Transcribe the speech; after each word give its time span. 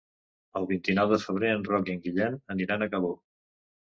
El 0.59 0.63
vint-i-nou 0.69 1.11
de 1.11 1.19
febrer 1.25 1.51
en 1.57 1.65
Roc 1.67 1.91
i 1.91 1.93
en 1.97 2.01
Guillem 2.05 2.39
aniran 2.55 2.85
a 2.87 2.89
Cabó. 2.95 3.13